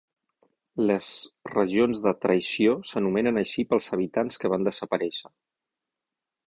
Les 0.91 1.09
regions 1.51 2.01
de 2.07 2.15
Traïció 2.23 2.73
s'anomenen 2.93 3.41
així 3.43 3.67
pels 3.73 3.93
habitants 3.99 4.43
que 4.45 4.53
van 4.57 4.69
desaparèixer. 4.71 5.35